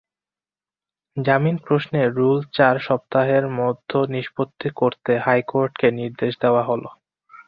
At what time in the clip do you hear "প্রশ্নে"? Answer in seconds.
1.65-2.01